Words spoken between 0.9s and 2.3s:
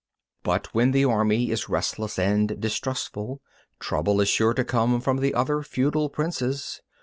the army is restless